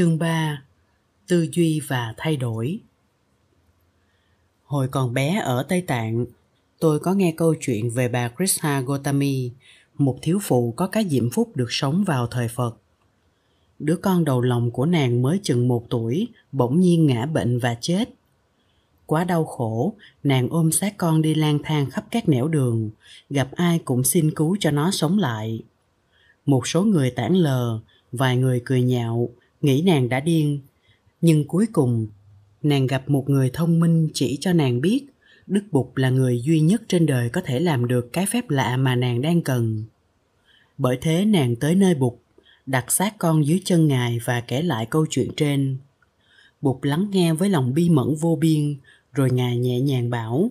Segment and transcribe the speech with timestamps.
[0.00, 0.62] Chương 3
[1.28, 2.80] Tư duy và thay đổi
[4.64, 6.26] Hồi còn bé ở Tây Tạng,
[6.78, 9.50] tôi có nghe câu chuyện về bà Krishna Gotami,
[9.98, 12.76] một thiếu phụ có cái diễm phúc được sống vào thời Phật.
[13.78, 17.76] Đứa con đầu lòng của nàng mới chừng một tuổi, bỗng nhiên ngã bệnh và
[17.80, 18.08] chết.
[19.06, 22.90] Quá đau khổ, nàng ôm xác con đi lang thang khắp các nẻo đường,
[23.30, 25.62] gặp ai cũng xin cứu cho nó sống lại.
[26.46, 27.80] Một số người tản lờ,
[28.12, 29.30] vài người cười nhạo,
[29.62, 30.60] nghĩ nàng đã điên.
[31.20, 32.06] Nhưng cuối cùng,
[32.62, 35.06] nàng gặp một người thông minh chỉ cho nàng biết
[35.46, 38.76] Đức Bụt là người duy nhất trên đời có thể làm được cái phép lạ
[38.76, 39.84] mà nàng đang cần.
[40.78, 42.14] Bởi thế nàng tới nơi Bụt,
[42.66, 45.76] đặt xác con dưới chân ngài và kể lại câu chuyện trên.
[46.60, 48.76] Bụt lắng nghe với lòng bi mẫn vô biên,
[49.12, 50.50] rồi ngài nhẹ nhàng bảo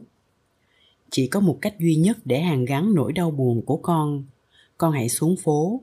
[1.12, 4.24] chỉ có một cách duy nhất để hàn gắn nỗi đau buồn của con
[4.78, 5.82] con hãy xuống phố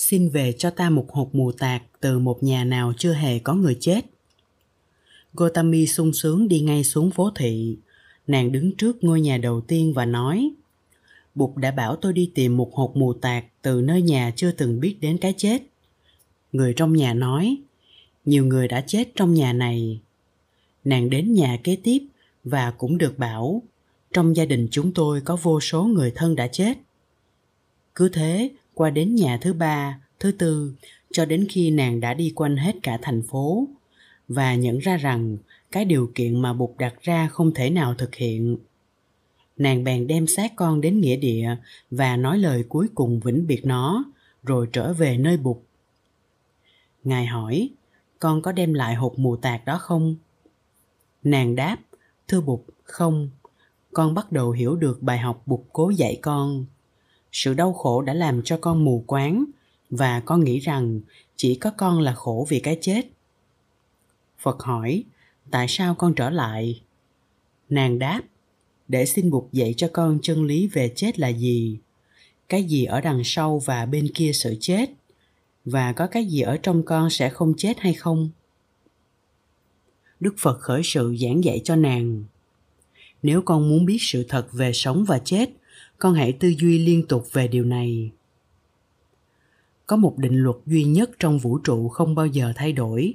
[0.00, 3.54] xin về cho ta một hộp mù tạc từ một nhà nào chưa hề có
[3.54, 4.00] người chết.
[5.34, 7.76] Gotami sung sướng đi ngay xuống phố thị.
[8.26, 10.50] Nàng đứng trước ngôi nhà đầu tiên và nói,
[11.34, 14.80] bụt đã bảo tôi đi tìm một hộp mù tạc từ nơi nhà chưa từng
[14.80, 15.62] biết đến cái chết.
[16.52, 17.56] Người trong nhà nói,
[18.24, 20.00] nhiều người đã chết trong nhà này.
[20.84, 22.06] Nàng đến nhà kế tiếp
[22.44, 23.62] và cũng được bảo,
[24.12, 26.78] trong gia đình chúng tôi có vô số người thân đã chết.
[27.94, 30.74] Cứ thế qua đến nhà thứ ba, thứ tư,
[31.12, 33.68] cho đến khi nàng đã đi quanh hết cả thành phố.
[34.28, 35.36] Và nhận ra rằng
[35.72, 38.56] cái điều kiện mà bụt đặt ra không thể nào thực hiện.
[39.56, 41.56] Nàng bèn đem xác con đến nghĩa địa
[41.90, 44.04] và nói lời cuối cùng vĩnh biệt nó,
[44.42, 45.56] rồi trở về nơi bụt.
[47.04, 47.70] Ngài hỏi,
[48.18, 50.16] con có đem lại hộp mù tạc đó không?
[51.22, 51.76] Nàng đáp,
[52.28, 53.30] thưa bụt, không.
[53.92, 56.66] Con bắt đầu hiểu được bài học bụt cố dạy con
[57.32, 59.44] sự đau khổ đã làm cho con mù quáng
[59.90, 61.00] và con nghĩ rằng
[61.36, 63.06] chỉ có con là khổ vì cái chết.
[64.38, 65.04] Phật hỏi,
[65.50, 66.82] tại sao con trở lại?
[67.68, 68.22] Nàng đáp,
[68.88, 71.78] để xin buộc dạy cho con chân lý về chết là gì?
[72.48, 74.90] Cái gì ở đằng sau và bên kia sự chết?
[75.64, 78.30] Và có cái gì ở trong con sẽ không chết hay không?
[80.20, 82.24] Đức phật khởi sự giảng dạy cho nàng,
[83.22, 85.50] nếu con muốn biết sự thật về sống và chết
[86.00, 88.10] con hãy tư duy liên tục về điều này.
[89.86, 93.14] Có một định luật duy nhất trong vũ trụ không bao giờ thay đổi,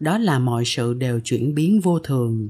[0.00, 2.48] đó là mọi sự đều chuyển biến vô thường.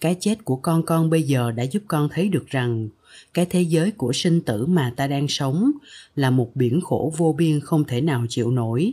[0.00, 2.88] Cái chết của con con bây giờ đã giúp con thấy được rằng,
[3.34, 5.70] cái thế giới của sinh tử mà ta đang sống
[6.16, 8.92] là một biển khổ vô biên không thể nào chịu nổi.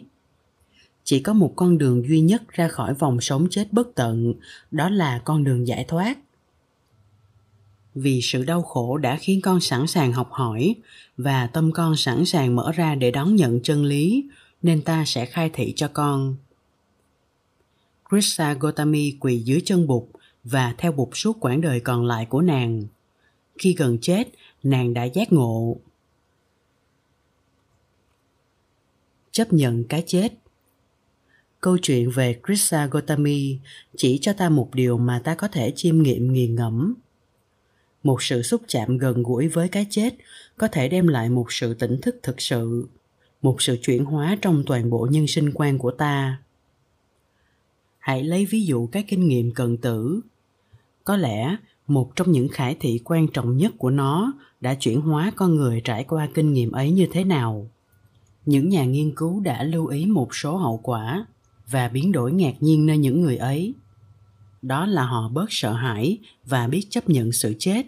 [1.04, 4.34] Chỉ có một con đường duy nhất ra khỏi vòng sống chết bất tận,
[4.72, 6.18] đó là con đường giải thoát
[8.00, 10.76] vì sự đau khổ đã khiến con sẵn sàng học hỏi
[11.18, 14.26] và tâm con sẵn sàng mở ra để đón nhận chân lý,
[14.62, 16.36] nên ta sẽ khai thị cho con.
[18.10, 20.04] Krishna gotami quỳ dưới chân bụt
[20.44, 22.84] và theo bụt suốt quãng đời còn lại của nàng.
[23.58, 24.28] Khi gần chết,
[24.64, 25.78] nàng đã giác ngộ.
[29.32, 30.34] Chấp nhận cái chết.
[31.62, 33.58] Câu chuyện về krishna gotami
[33.98, 36.94] chỉ cho ta một điều mà ta có thể chiêm nghiệm nghiền ngẫm
[38.08, 40.16] một sự xúc chạm gần gũi với cái chết,
[40.58, 42.88] có thể đem lại một sự tỉnh thức thực sự,
[43.42, 46.40] một sự chuyển hóa trong toàn bộ nhân sinh quan của ta.
[48.00, 50.22] Hãy lấy ví dụ cái kinh nghiệm cận tử.
[51.04, 51.58] Có lẽ
[51.88, 55.82] một trong những khải thị quan trọng nhất của nó đã chuyển hóa con người
[55.84, 57.70] trải qua kinh nghiệm ấy như thế nào.
[58.46, 61.26] Những nhà nghiên cứu đã lưu ý một số hậu quả
[61.70, 63.74] và biến đổi ngạc nhiên nơi những người ấy.
[64.62, 67.86] Đó là họ bớt sợ hãi và biết chấp nhận sự chết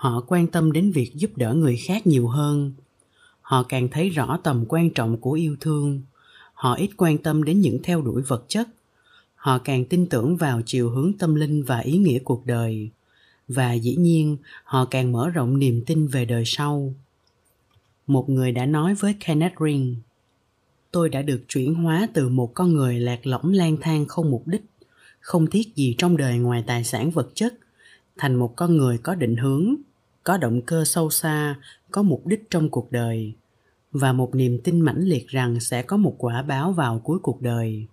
[0.00, 2.72] họ quan tâm đến việc giúp đỡ người khác nhiều hơn.
[3.40, 6.02] Họ càng thấy rõ tầm quan trọng của yêu thương.
[6.54, 8.68] Họ ít quan tâm đến những theo đuổi vật chất.
[9.34, 12.90] Họ càng tin tưởng vào chiều hướng tâm linh và ý nghĩa cuộc đời.
[13.48, 16.94] Và dĩ nhiên, họ càng mở rộng niềm tin về đời sau.
[18.06, 19.96] Một người đã nói với kenneth ring,
[20.90, 24.46] tôi đã được chuyển hóa từ một con người lạc lõng lang thang không mục
[24.46, 24.64] đích,
[25.20, 27.54] không thiết gì trong đời ngoài tài sản vật chất,
[28.18, 29.76] thành một con người có định hướng
[30.24, 31.56] có động cơ sâu xa,
[31.90, 33.32] có mục đích trong cuộc đời.
[33.92, 37.42] Và một niềm tin mãnh liệt rằng sẽ có một quả báo vào cuối cuộc
[37.42, 37.86] đời.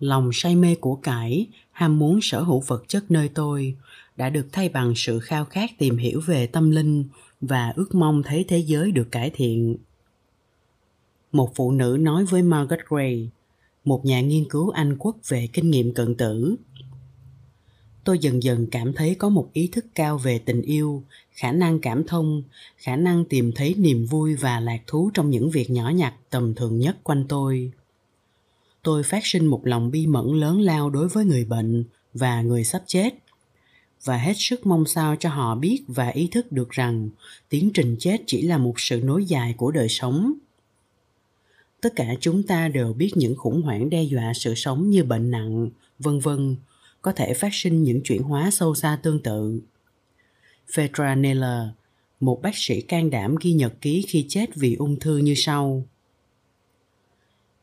[0.00, 3.76] Lòng say mê của cải, ham muốn sở hữu vật chất nơi tôi,
[4.16, 7.04] đã được thay bằng sự khao khát tìm hiểu về tâm linh
[7.40, 9.76] và ước mong thấy thế giới được cải thiện.
[11.32, 13.30] Một phụ nữ nói với margaret gray,
[13.84, 16.56] một nhà nghiên cứu anh quốc về kinh nghiệm cận tử
[18.08, 21.02] tôi dần dần cảm thấy có một ý thức cao về tình yêu,
[21.32, 22.42] khả năng cảm thông,
[22.76, 26.54] khả năng tìm thấy niềm vui và lạc thú trong những việc nhỏ nhặt tầm
[26.54, 27.72] thường nhất quanh tôi.
[28.82, 31.84] Tôi phát sinh một lòng bi mẫn lớn lao đối với người bệnh
[32.14, 33.14] và người sắp chết,
[34.04, 37.08] và hết sức mong sao cho họ biết và ý thức được rằng
[37.48, 40.32] tiến trình chết chỉ là một sự nối dài của đời sống.
[41.80, 45.30] Tất cả chúng ta đều biết những khủng hoảng đe dọa sự sống như bệnh
[45.30, 46.56] nặng, vân vân
[47.08, 49.60] có thể phát sinh những chuyển hóa sâu xa tương tự
[50.72, 51.68] Fedra Neller,
[52.20, 55.84] một bác sĩ can đảm ghi nhật ký khi chết vì ung thư như sau.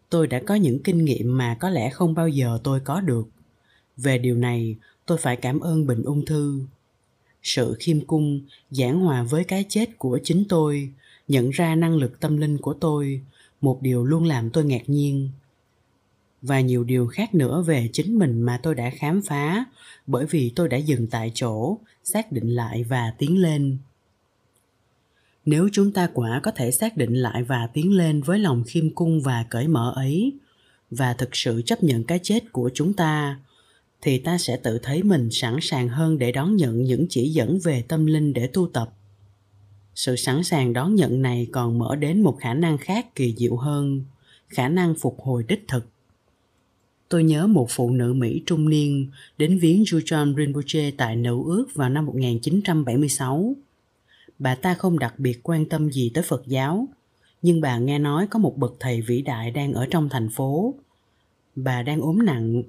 [0.09, 3.27] Tôi đã có những kinh nghiệm mà có lẽ không bao giờ tôi có được.
[3.97, 4.75] Về điều này,
[5.06, 6.62] tôi phải cảm ơn bệnh ung thư.
[7.44, 10.89] Sự khiêm cung, giảng hòa với cái chết của chính tôi,
[11.27, 13.21] nhận ra năng lực tâm linh của tôi,
[13.62, 15.30] một điều luôn làm tôi ngạc nhiên
[16.45, 19.65] và nhiều điều khác nữa về chính mình mà tôi đã khám phá,
[20.07, 23.77] bởi vì tôi đã dừng tại chỗ, xác định lại và tiến lên.
[25.45, 28.95] Nếu chúng ta quả có thể xác định lại và tiến lên với lòng khiêm
[28.95, 30.33] cung và cởi mở ấy,
[30.92, 33.39] và thực sự chấp nhận cái chết của chúng ta,
[34.01, 37.59] thì ta sẽ tự thấy mình sẵn sàng hơn để đón nhận những chỉ dẫn
[37.63, 38.94] về tâm linh để tu tập.
[39.95, 43.56] Sự sẵn sàng đón nhận này còn mở đến một khả năng khác kỳ diệu
[43.56, 44.03] hơn,
[44.47, 45.94] khả năng phục hồi đích thực.
[47.15, 51.65] Tôi nhớ một phụ nữ Mỹ trung niên đến viếng Jujan Rinpoche tại Nữ ước
[51.73, 53.56] vào năm 1976.
[54.39, 56.88] Bà ta không đặc biệt quan tâm gì tới Phật giáo,
[57.41, 60.73] nhưng bà nghe nói có một bậc thầy vĩ đại đang ở trong thành phố.
[61.56, 62.63] Bà đang ốm nặng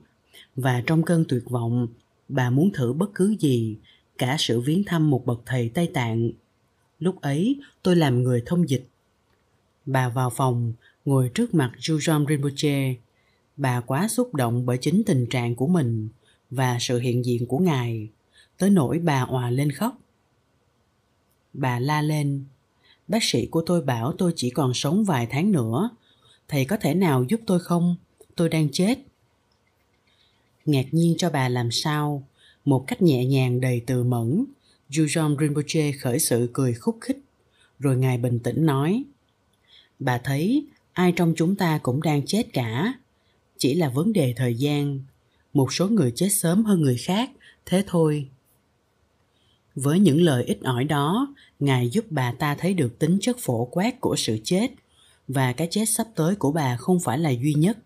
[0.56, 1.88] và trong cơn tuyệt vọng,
[2.28, 3.76] bà muốn thử bất cứ gì,
[4.18, 6.30] cả sự viếng thăm một bậc thầy Tây Tạng.
[6.98, 8.88] Lúc ấy, tôi làm người thông dịch.
[9.86, 10.72] Bà vào phòng,
[11.04, 12.94] ngồi trước mặt Jujon Rinpoche
[13.56, 16.08] bà quá xúc động bởi chính tình trạng của mình
[16.50, 18.08] và sự hiện diện của ngài.
[18.58, 19.98] Tới nỗi bà òa lên khóc.
[21.52, 22.44] Bà la lên,
[23.08, 25.90] bác sĩ của tôi bảo tôi chỉ còn sống vài tháng nữa.
[26.48, 27.96] Thầy có thể nào giúp tôi không?
[28.34, 28.98] Tôi đang chết.
[30.64, 32.22] Ngạc nhiên cho bà làm sao,
[32.64, 34.44] một cách nhẹ nhàng đầy từ mẫn
[34.90, 37.18] Jujom Rinpoche khởi sự cười khúc khích,
[37.78, 39.04] rồi ngài bình tĩnh nói,
[39.98, 42.94] bà thấy, ai trong chúng ta cũng đang chết cả
[43.58, 45.00] chỉ là vấn đề thời gian.
[45.52, 47.30] Một số người chết sớm hơn người khác,
[47.66, 48.28] thế thôi.
[49.74, 53.64] Với những lời ít ỏi đó, ngài giúp bà ta thấy được tính chất phổ
[53.64, 54.70] quát của sự chết.
[55.28, 57.78] Và cái chết sắp tới của bà không phải là duy nhất.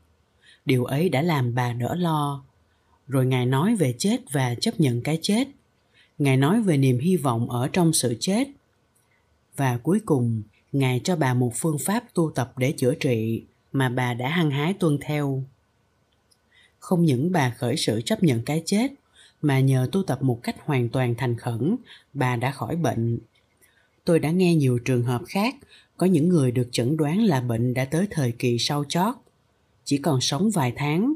[0.65, 2.45] Điều ấy đã làm bà đỡ lo.
[3.09, 5.49] Rồi ngài nói về chết và chấp nhận cái chết.
[6.19, 8.49] Ngài nói về niềm hy vọng ở trong sự chết.
[9.57, 10.43] Và cuối cùng,
[10.73, 13.43] ngài cho bà một phương pháp tu tập để chữa trị
[13.73, 15.45] mà bà đã hăng hái tuân theo
[16.81, 18.93] không những bà khởi sự chấp nhận cái chết,
[19.43, 21.77] mà nhờ tu tập một cách hoàn toàn thành khẩn,
[22.15, 23.19] bà đã khỏi bệnh.
[24.05, 25.55] Tôi đã nghe nhiều trường hợp khác,
[25.97, 29.15] có những người được chẩn đoán là bệnh đã tới thời kỳ sau chót,
[29.85, 31.15] chỉ còn sống vài tháng.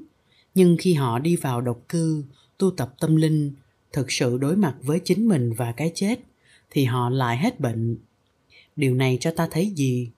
[0.54, 2.24] Nhưng khi họ đi vào độc cư,
[2.58, 3.52] tu tập tâm linh,
[3.92, 6.20] thực sự đối mặt với chính mình và cái chết,
[6.70, 7.96] thì họ lại hết bệnh.
[8.76, 10.10] Điều này cho ta thấy gì?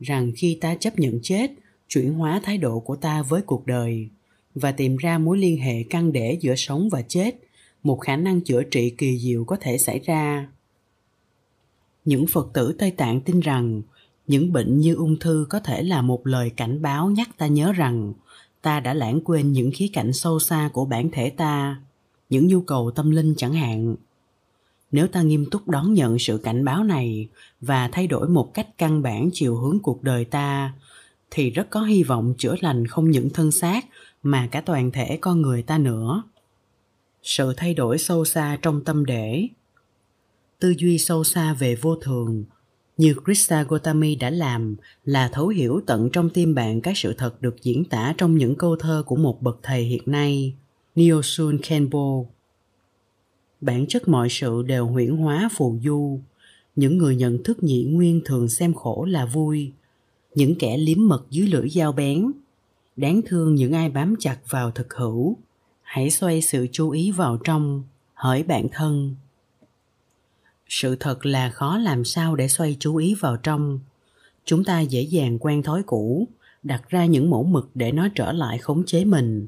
[0.00, 1.50] Rằng khi ta chấp nhận chết,
[1.88, 4.08] chuyển hóa thái độ của ta với cuộc đời
[4.54, 7.34] và tìm ra mối liên hệ căn để giữa sống và chết,
[7.82, 10.48] một khả năng chữa trị kỳ diệu có thể xảy ra.
[12.04, 13.82] Những phật tử tây tạng tin rằng,
[14.26, 17.72] những bệnh như ung thư có thể là một lời cảnh báo nhắc ta nhớ
[17.72, 18.12] rằng,
[18.62, 21.80] ta đã lãng quên những khía cạnh sâu xa của bản thể ta,
[22.30, 23.96] những nhu cầu tâm linh chẳng hạn.
[24.92, 27.28] Nếu ta nghiêm túc đón nhận sự cảnh báo này
[27.60, 30.72] và thay đổi một cách căn bản chiều hướng cuộc đời ta,
[31.30, 33.84] thì rất có hy vọng chữa lành không những thân xác
[34.22, 36.22] mà cả toàn thể con người ta nữa
[37.22, 39.48] sự thay đổi sâu xa trong tâm để
[40.58, 42.44] tư duy sâu xa về vô thường
[42.96, 47.42] như Krista Gotami đã làm là thấu hiểu tận trong tim bạn các sự thật
[47.42, 50.54] được diễn tả trong những câu thơ của một bậc thầy hiện nay,
[50.94, 52.24] Nyosun Kenbo.
[53.60, 56.20] Bản chất mọi sự đều huyễn hóa phù du.
[56.76, 59.72] Những người nhận thức nhị nguyên thường xem khổ là vui.
[60.34, 62.32] Những kẻ liếm mật dưới lưỡi dao bén
[62.96, 65.36] đáng thương những ai bám chặt vào thực hữu.
[65.82, 67.82] Hãy xoay sự chú ý vào trong,
[68.14, 69.14] hỏi bản thân.
[70.68, 73.80] Sự thật là khó làm sao để xoay chú ý vào trong.
[74.44, 76.28] Chúng ta dễ dàng quen thói cũ,
[76.62, 79.46] đặt ra những mẫu mực để nó trở lại khống chế mình.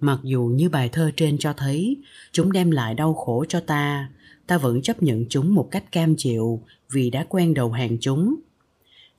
[0.00, 1.96] Mặc dù như bài thơ trên cho thấy,
[2.32, 4.08] chúng đem lại đau khổ cho ta
[4.48, 8.34] ta vẫn chấp nhận chúng một cách cam chịu vì đã quen đầu hàng chúng.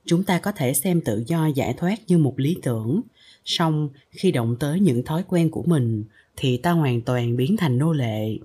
[0.04, 3.00] Chúng ta có thể xem tự do giải thoát như một lý tưởng
[3.44, 6.04] song khi động tới những thói quen của mình,
[6.36, 8.38] thì ta hoàn toàn biến thành nô lệ.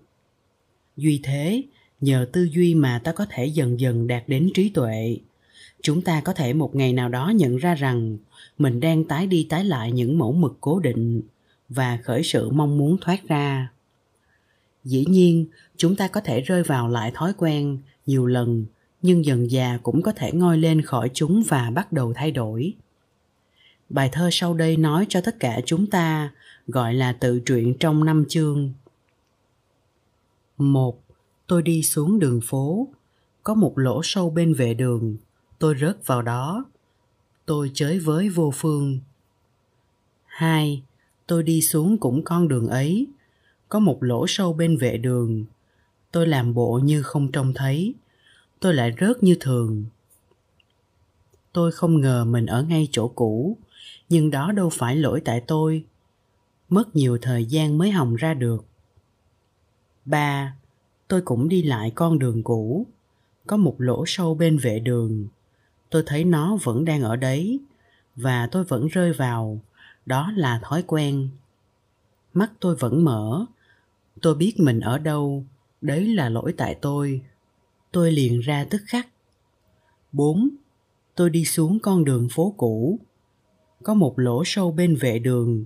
[0.98, 1.64] Duy thế,
[2.02, 5.18] nhờ tư duy mà ta có thể dần dần đạt đến trí tuệ.
[5.82, 8.18] Chúng ta có thể một ngày nào đó nhận ra rằng
[8.58, 11.22] mình đang tái đi tái lại những mẫu mực cố định
[11.70, 13.72] và khởi sự mong muốn thoát ra.
[14.84, 15.46] Dĩ nhiên,
[15.78, 18.66] chúng ta có thể rơi vào lại thói quen nhiều lần,
[19.02, 22.74] nhưng dần già cũng có thể ngoi lên khỏi chúng và bắt đầu thay đổi
[23.90, 26.34] bài thơ sau đây nói cho tất cả chúng ta,
[26.68, 28.74] gọi là tự truyện trong năm chương.
[30.58, 31.04] Một,
[31.48, 32.88] tôi đi xuống đường phố.
[33.44, 35.18] Có một lỗ sâu bên vệ đường.
[35.60, 36.66] Tôi rớt vào đó.
[37.46, 39.00] Tôi chới với vô phương.
[40.26, 40.84] Hai,
[41.28, 43.08] tôi đi xuống cũng con đường ấy.
[43.70, 45.46] Có một lỗ sâu bên vệ đường.
[46.12, 47.94] Tôi làm bộ như không trông thấy.
[48.60, 49.86] Tôi lại rớt như thường.
[51.54, 53.58] Tôi không ngờ mình ở ngay chỗ cũ
[54.16, 55.86] nhưng đó đâu phải lỗi tại tôi.
[56.70, 58.66] Mất nhiều thời gian mới hòng ra được.
[60.06, 60.56] Ba,
[61.08, 62.86] tôi cũng đi lại con đường cũ.
[63.48, 65.28] Có một lỗ sâu bên vệ đường.
[65.90, 67.60] Tôi thấy nó vẫn đang ở đấy
[68.16, 69.60] và tôi vẫn rơi vào.
[70.06, 71.30] Đó là thói quen.
[72.34, 73.46] Mắt tôi vẫn mở.
[74.22, 75.44] Tôi biết mình ở đâu.
[75.82, 77.22] Đấy là lỗi tại tôi.
[77.92, 79.08] Tôi liền ra tức khắc.
[80.12, 80.50] Bốn,
[81.16, 83.00] tôi đi xuống con đường phố cũ
[83.86, 85.66] có một lỗ sâu bên vệ đường.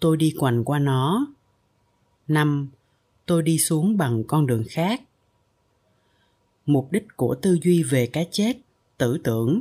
[0.00, 1.26] Tôi đi quành qua nó.
[2.28, 2.68] Năm,
[3.26, 5.02] tôi đi xuống bằng con đường khác.
[6.66, 8.56] Mục đích của tư duy về cái chết,
[8.98, 9.60] tử tưởng,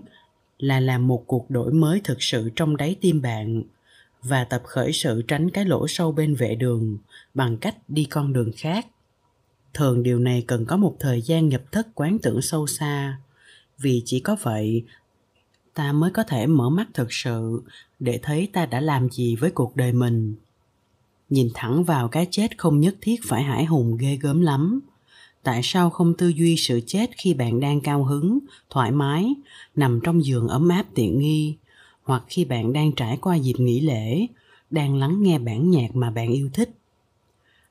[0.59, 3.63] là làm một cuộc đổi mới thực sự trong đáy tim bạn
[4.23, 6.97] và tập khởi sự tránh cái lỗ sâu bên vệ đường
[7.33, 8.87] bằng cách đi con đường khác.
[9.73, 13.19] Thường điều này cần có một thời gian nhập thất quán tưởng sâu xa.
[13.77, 14.83] Vì chỉ có vậy
[15.73, 17.61] ta mới có thể mở mắt thực sự
[17.99, 20.35] để thấy ta đã làm gì với cuộc đời mình.
[21.29, 24.79] Nhìn thẳng vào cái chết không nhất thiết phải hải hùng ghê gớm lắm.
[25.43, 28.39] Tại sao không tư duy sự chết khi bạn đang cao hứng,
[28.69, 29.33] thoải mái,
[29.75, 31.55] nằm trong giường ấm áp tiện nghi,
[32.03, 34.27] hoặc khi bạn đang trải qua dịp nghỉ lễ,
[34.69, 36.69] đang lắng nghe bản nhạc mà bạn yêu thích?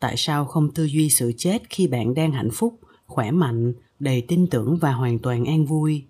[0.00, 4.20] Tại sao không tư duy sự chết khi bạn đang hạnh phúc, khỏe mạnh, đầy
[4.20, 6.04] tin tưởng và hoàn toàn an vui?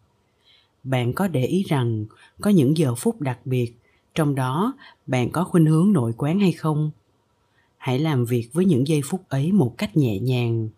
[0.83, 2.07] Bạn có để ý rằng
[2.41, 3.79] có những giờ phút đặc biệt,
[4.15, 4.75] trong đó
[5.07, 6.91] bạn có khuynh hướng nội quán hay không?
[7.77, 10.69] Hãy làm việc với những giây phút ấy một cách nhẹ nhàng,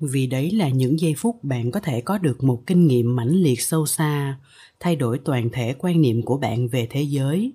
[0.00, 3.32] vì đấy là những giây phút bạn có thể có được một kinh nghiệm mãnh
[3.42, 4.38] liệt sâu xa,
[4.80, 7.52] thay đổi toàn thể quan niệm của bạn về thế giới.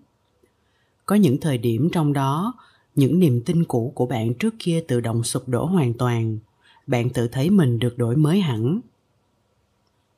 [1.05, 2.53] Có những thời điểm trong đó,
[2.95, 6.37] những niềm tin cũ của bạn trước kia tự động sụp đổ hoàn toàn,
[6.87, 8.79] bạn tự thấy mình được đổi mới hẳn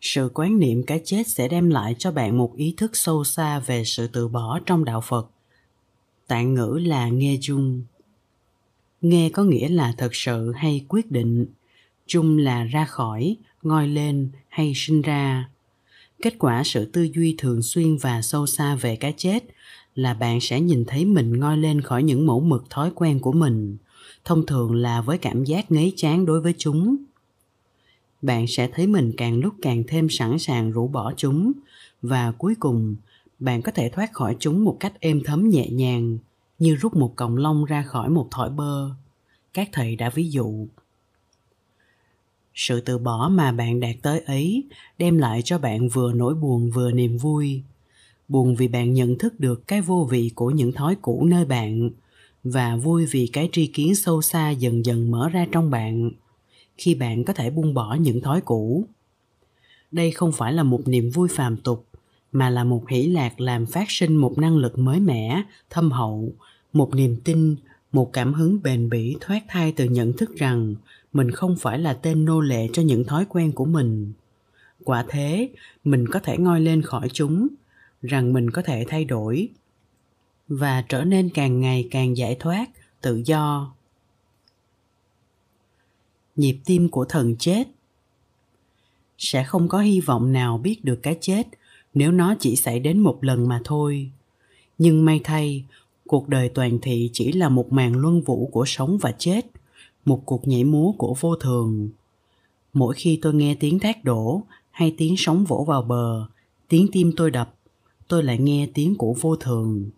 [0.02, 3.60] sự quán niệm cái chết sẽ đem lại cho bạn một ý thức sâu xa
[3.60, 5.30] về sự từ bỏ trong đạo phật.
[6.28, 7.84] Tạng ngữ là nghe chung.
[9.02, 11.46] Nghe có nghĩa là thật sự hay quyết định.
[12.08, 15.50] Chung là ra khỏi, ngoi lên hay sinh ra.
[16.22, 19.44] Kết quả sự tư duy thường xuyên và sâu xa về cái chết
[19.96, 23.32] là bạn sẽ nhìn thấy mình ngoi lên khỏi những mẫu mực thói quen của
[23.32, 23.78] mình,
[24.26, 26.98] thông thường là với cảm giác ngấy chán đối với chúng
[28.22, 31.52] bạn sẽ thấy mình càng lúc càng thêm sẵn sàng rũ bỏ chúng.
[32.02, 32.96] Và cuối cùng,
[33.40, 36.18] bạn có thể thoát khỏi chúng một cách êm thấm nhẹ nhàng,
[36.60, 38.90] như rút một cọng lông ra khỏi một thỏi bơ.
[39.54, 40.68] Các thầy đã ví dụ.
[42.54, 44.64] Sự từ bỏ mà bạn đạt tới ấy
[44.98, 47.62] đem lại cho bạn vừa nỗi buồn vừa niềm vui.
[48.28, 51.90] Buồn vì bạn nhận thức được cái vô vị của những thói cũ nơi bạn,
[52.44, 56.12] và vui vì cái tri kiến sâu xa dần dần mở ra trong bạn
[56.82, 58.86] khi bạn có thể buông bỏ những thói cũ.
[59.92, 61.86] Đây không phải là một niềm vui phàm tục,
[62.32, 66.34] mà là một hỷ lạc làm phát sinh một năng lực mới mẻ, thâm hậu,
[66.74, 67.56] một niềm tin,
[67.92, 70.76] một cảm hứng bền bỉ thoát thai từ nhận thức rằng
[71.14, 74.14] mình không phải là tên nô lệ cho những thói quen của mình.
[74.84, 75.50] Quả thế,
[75.84, 77.48] mình có thể ngoi lên khỏi chúng,
[78.02, 79.50] rằng mình có thể thay đổi
[80.48, 82.70] và trở nên càng ngày càng giải thoát,
[83.02, 83.74] tự do
[86.36, 87.68] nhịp tim của thần chết.
[89.18, 91.48] Sẽ không có hy vọng nào biết được cái chết
[91.94, 94.12] nếu nó chỉ xảy đến một lần mà thôi.
[94.78, 95.66] Nhưng may thay,
[96.08, 99.46] cuộc đời toàn thị chỉ là một màn luân vũ của sống và chết,
[100.06, 101.90] một cuộc nhảy múa của vô thường.
[102.74, 106.26] Mỗi khi tôi nghe tiếng thác đổ hay tiếng sóng vỗ vào bờ,
[106.68, 107.56] tiếng tim tôi đập,
[108.08, 109.90] tôi lại nghe tiếng của vô thường.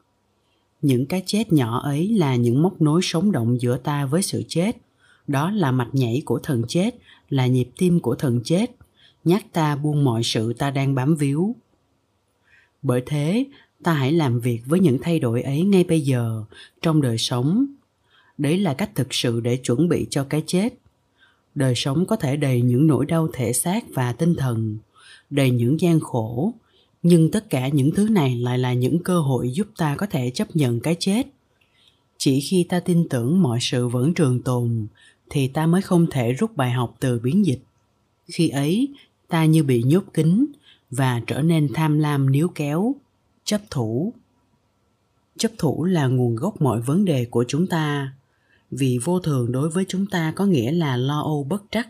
[0.81, 4.43] Những cái chết nhỏ ấy là những móc nối sống động giữa ta với sự
[4.47, 4.77] chết
[5.27, 6.95] đó là mạch nhảy của thần chết,
[7.29, 8.71] là nhịp tim của thần chết.
[9.23, 11.55] Nhắc ta buông mọi sự ta đang bám víu.
[12.81, 13.45] Bởi thế,
[13.83, 16.43] ta hãy làm việc với những thay đổi ấy ngay bây giờ,
[16.81, 17.65] trong đời sống.
[18.37, 20.73] Đấy là cách thực sự để chuẩn bị cho cái chết.
[21.55, 24.77] Đời sống có thể đầy những nỗi đau thể xác và tinh thần,
[25.29, 26.53] đầy những gian khổ,
[27.03, 30.29] nhưng tất cả những thứ này lại là những cơ hội giúp ta có thể
[30.29, 31.27] chấp nhận cái chết.
[32.17, 34.87] Chỉ khi ta tin tưởng mọi sự vẫn trường tồn
[35.33, 37.59] thì ta mới không thể rút bài học từ biến dịch.
[38.27, 38.93] Khi ấy,
[39.27, 40.45] ta như bị nhốt kín
[40.91, 42.95] và trở nên tham lam níu kéo,
[43.43, 44.13] chấp thủ.
[45.37, 48.13] Chấp thủ là nguồn gốc mọi vấn đề của chúng ta.
[48.71, 51.87] Vì vô thường đối với chúng ta có nghĩa là lo âu bất trắc,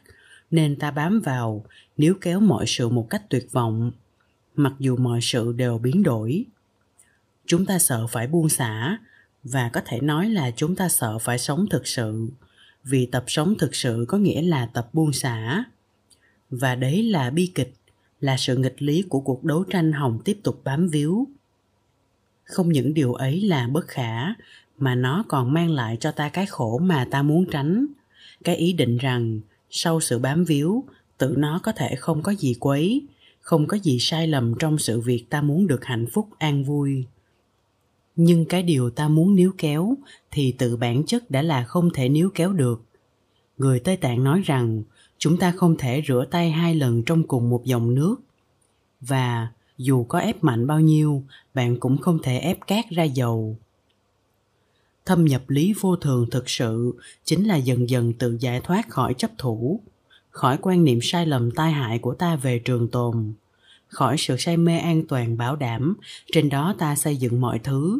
[0.51, 1.65] nên ta bám vào,
[1.97, 3.91] níu kéo mọi sự một cách tuyệt vọng,
[4.55, 6.45] mặc dù mọi sự đều biến đổi.
[7.45, 8.97] Chúng ta sợ phải buông xả
[9.43, 12.29] và có thể nói là chúng ta sợ phải sống thực sự
[12.83, 15.63] vì tập sống thực sự có nghĩa là tập buông xả.
[16.49, 17.73] Và đấy là bi kịch,
[18.19, 21.27] là sự nghịch lý của cuộc đấu tranh hồng tiếp tục bám víu.
[22.43, 24.33] Không những điều ấy là bất khả,
[24.77, 27.85] mà nó còn mang lại cho ta cái khổ mà ta muốn tránh.
[28.43, 30.83] Cái ý định rằng, sau sự bám víu,
[31.17, 33.01] tự nó có thể không có gì quấy,
[33.39, 37.05] không có gì sai lầm trong sự việc ta muốn được hạnh phúc, an vui
[38.15, 39.95] nhưng cái điều ta muốn níu kéo
[40.31, 42.83] thì tự bản chất đã là không thể níu kéo được.
[43.57, 44.83] Người tây tạng nói rằng,
[45.17, 48.15] chúng ta không thể rửa tay hai lần trong cùng một dòng nước.
[49.01, 53.57] Và dù có ép mạnh bao nhiêu, bạn cũng không thể ép cát ra dầu.
[55.05, 56.93] Thâm nhập lý vô thường thực sự
[57.23, 59.79] chính là dần dần tự giải thoát khỏi chấp thủ,
[60.29, 63.33] khỏi quan niệm sai lầm tai hại của ta về trường tồn
[63.93, 65.95] khỏi sự say mê an toàn bảo đảm.
[66.31, 67.99] Trên đó ta xây dựng mọi thứ.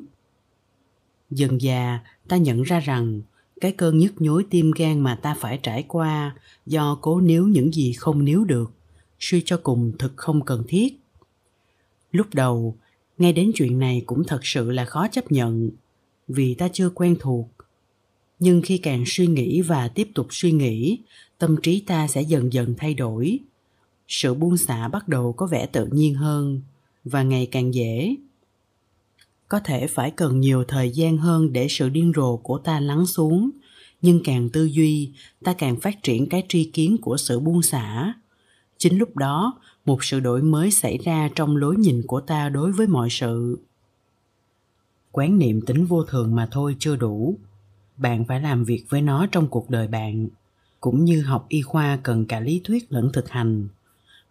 [1.29, 3.21] Dần già ta nhận ra rằng
[3.61, 6.35] cái cơn nhức nhối tim gan mà ta phải trải qua
[6.65, 8.71] do cố níu những gì không níu được,
[9.19, 10.99] suy cho cùng thực không cần thiết.
[12.11, 12.77] Lúc đầu,
[13.17, 15.69] nghe đến chuyện này cũng thật sự là khó chấp nhận
[16.27, 17.49] vì ta chưa quen thuộc.
[18.39, 20.99] Nhưng khi càng suy nghĩ và tiếp tục suy nghĩ,
[21.37, 23.39] tâm trí ta sẽ dần dần thay đổi
[24.15, 26.61] sự buông xả bắt đầu có vẻ tự nhiên hơn
[27.03, 28.15] và ngày càng dễ.
[29.47, 33.05] Có thể phải cần nhiều thời gian hơn để sự điên rồ của ta lắng
[33.05, 33.49] xuống,
[34.01, 35.11] nhưng càng tư duy,
[35.43, 38.13] ta càng phát triển cái tri kiến của sự buông xả.
[38.77, 42.71] Chính lúc đó, một sự đổi mới xảy ra trong lối nhìn của ta đối
[42.71, 43.59] với mọi sự.
[45.11, 47.37] Quán niệm tính vô thường mà thôi chưa đủ.
[47.97, 50.27] Bạn phải làm việc với nó trong cuộc đời bạn,
[50.81, 53.67] cũng như học y khoa cần cả lý thuyết lẫn thực hành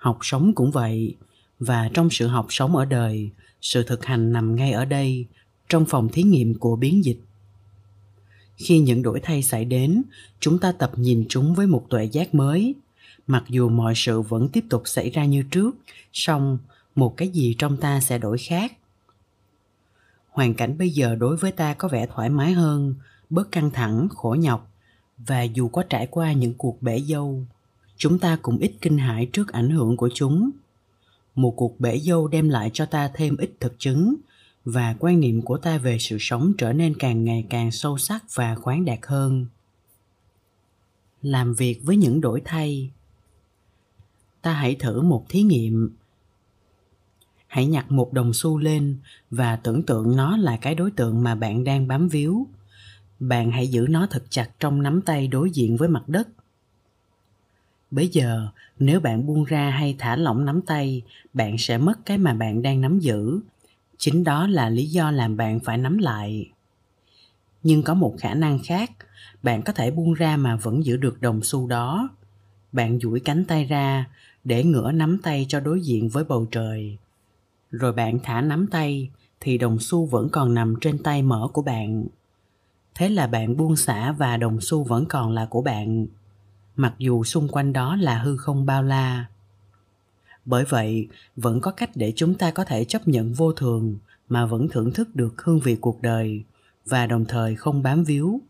[0.03, 1.17] học sống cũng vậy.
[1.61, 5.27] Và trong sự học sống ở đời, sự thực hành nằm ngay ở đây,
[5.69, 7.21] trong phòng thí nghiệm của biến dịch.
[8.57, 10.03] Khi những đổi thay xảy đến,
[10.41, 12.75] chúng ta tập nhìn chúng với một tuệ giác mới.
[13.27, 15.77] Mặc dù mọi sự vẫn tiếp tục xảy ra như trước,
[16.13, 16.59] song
[16.95, 18.73] một cái gì trong ta sẽ đổi khác?
[20.29, 22.95] Hoàn cảnh bây giờ đối với ta có vẻ thoải mái hơn,
[23.31, 24.71] bớt căng thẳng, khổ nhọc,
[25.19, 27.47] và dù có trải qua những cuộc bể dâu
[28.03, 30.51] chúng ta cũng ít kinh hãi trước ảnh hưởng của chúng.
[31.35, 34.15] Một cuộc bể dâu đem lại cho ta thêm ít thực chứng,
[34.65, 38.25] và quan niệm của ta về sự sống trở nên càng ngày càng sâu sắc
[38.35, 39.47] và khoáng đạt hơn.
[41.23, 42.91] Làm việc với những đổi thay.
[44.43, 45.91] Ta hãy thử một thí nghiệm.
[47.47, 48.97] Hãy nhặt một đồng xu lên
[49.31, 52.47] và tưởng tượng nó là cái đối tượng mà bạn đang bám víu.
[53.21, 56.29] Bạn hãy giữ nó thật chặt trong nắm tay đối diện với mặt đất
[57.93, 61.03] bây giờ, nếu bạn buông ra hay thả lỏng nắm tay,
[61.35, 63.41] bạn sẽ mất cái mà bạn đang nắm giữ.
[63.99, 66.51] Chính đó là lý do làm bạn phải nắm lại.
[67.63, 68.91] Nhưng có một khả năng khác,
[69.43, 72.09] bạn có thể buông ra mà vẫn giữ được đồng xu đó.
[72.73, 74.07] Bạn duỗi cánh tay ra
[74.45, 76.97] để ngửa nắm tay cho đối diện với bầu trời.
[77.71, 81.63] Rồi bạn thả nắm tay, thì đồng xu vẫn còn nằm trên tay mở của
[81.63, 82.07] bạn.
[82.95, 86.07] Thế là bạn buông xả và đồng xu vẫn còn là của bạn
[86.77, 89.27] mặc dù xung quanh đó là hư không bao la.
[90.45, 93.97] Bởi vậy, vẫn có cách để chúng ta có thể chấp nhận vô thường
[94.29, 96.45] mà vẫn thưởng thức được hương vị cuộc đời
[96.87, 98.41] và đồng thời không bám víu.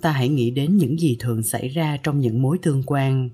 [0.00, 3.30] Ta hãy nghĩ đến những gì thường xảy ra trong những mối tương quan.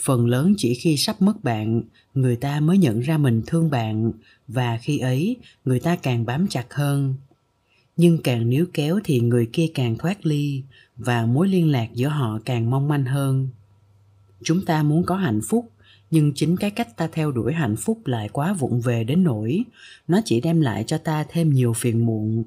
[0.00, 1.82] Phần lớn chỉ khi sắp mất bạn,
[2.14, 4.12] người ta mới nhận ra mình thương bạn
[4.48, 7.14] và khi ấy, người ta càng bám chặt hơn
[7.96, 10.62] nhưng càng níu kéo thì người kia càng thoát ly
[10.96, 13.48] và mối liên lạc giữa họ càng mong manh hơn.
[14.42, 15.70] Chúng ta muốn có hạnh phúc,
[16.10, 19.64] nhưng chính cái cách ta theo đuổi hạnh phúc lại quá vụng về đến nỗi
[20.08, 22.44] nó chỉ đem lại cho ta thêm nhiều phiền muộn.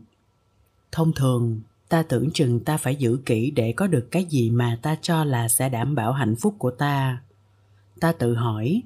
[0.92, 4.80] Thông thường, ta tưởng chừng ta phải giữ kỹ để có được cái gì mà
[4.82, 7.22] ta cho là sẽ đảm bảo hạnh phúc của ta.
[8.00, 8.82] Ta tự hỏi,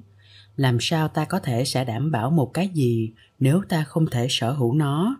[0.56, 4.26] làm sao ta có thể sẽ đảm bảo một cái gì nếu ta không thể
[4.30, 5.16] sở hữu nó?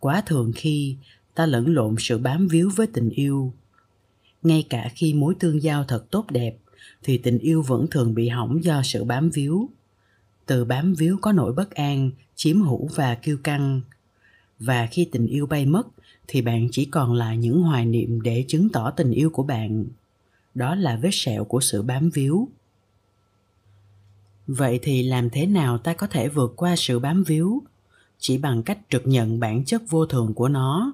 [0.00, 0.96] Quá thường khi
[1.34, 3.52] ta lẫn lộn sự bám víu với tình yêu.
[4.42, 6.56] Ngay cả khi mối tương giao thật tốt đẹp,
[7.02, 9.68] thì tình yêu vẫn thường bị hỏng do sự bám víu.
[10.46, 13.80] Từ bám víu có nỗi bất an, chiếm hữu và kiêu căng.
[14.58, 15.88] Và khi tình yêu bay mất,
[16.28, 19.84] thì bạn chỉ còn lại những hoài niệm để chứng tỏ tình yêu của bạn.
[20.54, 22.48] Đó là vết sẹo của sự bám víu.
[24.46, 27.62] Vậy thì làm thế nào ta có thể vượt qua sự bám víu?
[28.20, 30.92] Chỉ bằng cách trực nhận bản chất vô thường của nó.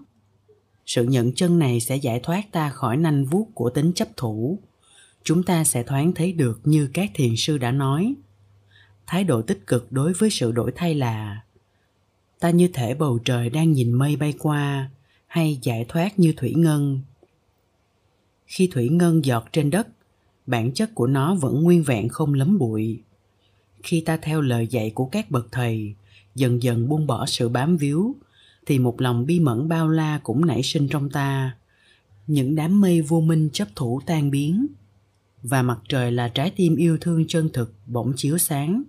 [0.86, 4.58] Sự nhận chân này sẽ giải thoát ta khỏi nanh vuốt của tính chấp thủ.
[5.22, 8.14] Chúng ta sẽ thoáng thấy được như các thiền sư đã nói.
[9.06, 11.42] Thái độ tích cực đối với sự đổi thay là,
[12.40, 14.90] ta như thể bầu trời đang nhìn mây bay qua,
[15.26, 17.00] hay giải thoát như thủy ngân.
[18.46, 19.88] Khi thủy ngân giọt trên đất,
[20.46, 23.00] bản chất của nó vẫn nguyên vẹn không lấm bụi.
[23.82, 25.94] Khi ta theo lời dạy của các bậc thầy
[26.36, 28.16] dần dần buông bỏ sự bám víu,
[28.66, 31.56] thì một lòng bi mẫn bao la cũng nảy sinh trong ta.
[32.26, 34.66] Những đám mây vô minh chấp thủ tan biến,
[35.42, 38.82] và mặt trời là trái tim yêu thương chân thực bỗng chiếu sáng.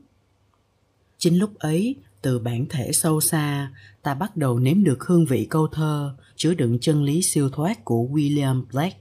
[1.17, 5.47] Chính lúc ấy, từ bản thể sâu xa, ta bắt đầu nếm được hương vị
[5.49, 8.97] câu thơ chứa đựng chân lý siêu thoát của william blake.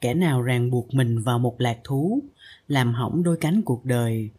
[0.00, 2.22] Kẻ nào ràng buộc mình vào một lạc thú,
[2.68, 4.30] làm hỏng đôi cánh cuộc đời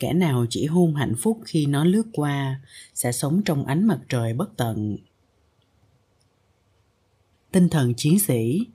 [0.00, 2.60] kẻ nào chỉ hôn hạnh phúc khi nó lướt qua,
[2.94, 4.96] sẽ sống trong ánh mặt trời bất tận.
[7.52, 8.66] Tinh thần chiến sĩ,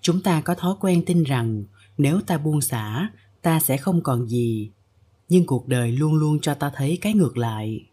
[0.00, 1.64] chúng ta có thói quen tin rằng
[1.98, 3.10] nếu ta buông xả,
[3.42, 4.70] ta sẽ không còn gì,
[5.28, 7.86] nhưng cuộc đời luôn luôn cho ta thấy cái ngược lại.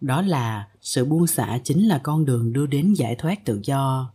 [0.00, 4.12] Đó là sự buông xả chính là con đường đưa đến giải thoát tự do.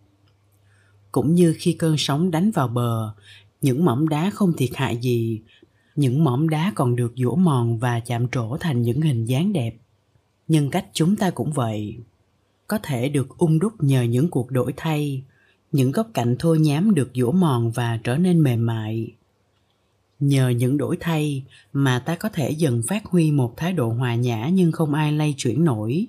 [1.12, 3.14] Cũng như khi cơn sóng đánh vào bờ,
[3.62, 5.42] những mỏm đá không thiệt hại gì
[5.96, 9.76] những mỏm đá còn được dũa mòn và chạm trổ thành những hình dáng đẹp.
[10.48, 11.98] Nhân cách chúng ta cũng vậy.
[12.68, 15.24] Có thể được ung đúc nhờ những cuộc đổi thay.
[15.72, 19.12] Những góc cạnh thô nhám được dũa mòn và trở nên mềm mại.
[20.20, 24.16] Nhờ những đổi thay mà ta có thể dần phát huy một thái độ hòa
[24.16, 26.08] nhã nhưng không ai lay chuyển nổi.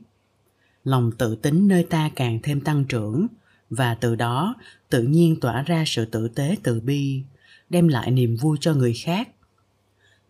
[0.85, 3.27] Lòng tự tính nơi ta càng thêm tăng trưởng
[3.71, 4.55] và từ đó
[4.89, 7.23] tự nhiên tỏa ra sự tử tế từ bi,
[7.71, 9.29] đem lại niềm vui cho người khác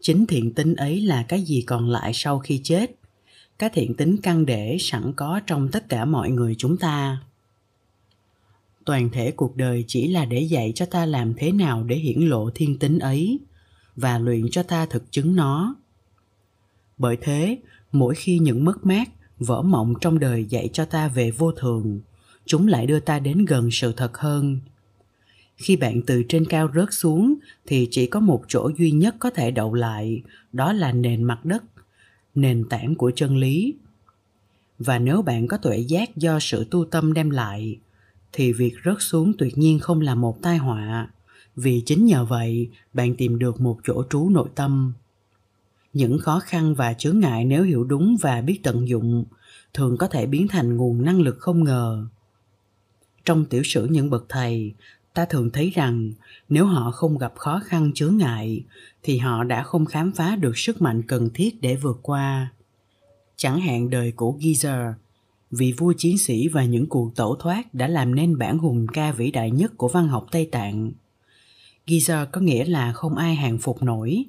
[0.00, 2.90] chính thiện tính ấy là cái gì còn lại sau khi chết?
[3.58, 7.22] Cái thiện tính căn để sẵn có trong tất cả mọi người chúng ta.
[8.84, 12.20] Toàn thể cuộc đời chỉ là để dạy cho ta làm thế nào để hiển
[12.20, 13.38] lộ thiên tính ấy
[13.96, 15.74] và luyện cho ta thực chứng nó.
[16.98, 17.58] Bởi thế,
[17.92, 19.08] mỗi khi những mất mát,
[19.38, 22.00] vỡ mộng trong đời dạy cho ta về vô thường,
[22.46, 24.60] chúng lại đưa ta đến gần sự thật hơn
[25.61, 27.35] khi bạn từ trên cao rớt xuống,
[27.66, 31.44] thì chỉ có một chỗ duy nhất có thể đậu lại, đó là nền mặt
[31.44, 31.62] đất,
[32.35, 33.75] nền tảng của chân lý.
[34.79, 37.79] Và nếu bạn có tuệ giác do sự tu tâm đem lại,
[38.33, 41.11] thì việc rớt xuống tuyệt nhiên không là một tai họa.
[41.57, 44.92] Vì chính nhờ vậy, bạn tìm được một chỗ trú nội tâm.
[45.92, 49.25] Những khó khăn và chướng ngại nếu hiểu đúng và biết tận dụng,
[49.75, 52.07] thường có thể biến thành nguồn năng lực không ngờ.
[53.25, 54.75] Trong tiểu sử những bậc thầy
[55.14, 56.12] ta thường thấy rằng
[56.49, 58.64] nếu họ không gặp khó khăn chướng ngại
[59.03, 62.51] thì họ đã không khám phá được sức mạnh cần thiết để vượt qua
[63.40, 64.92] chẳng hạn đời của Geezer,
[65.51, 69.12] vị vua chiến sĩ và những cuộc tẩu thoát đã làm nên bản hùng ca
[69.12, 70.92] vĩ đại nhất của văn học Tây Tạng.
[71.87, 74.25] Geezer có nghĩa là không ai hàng phục nổi.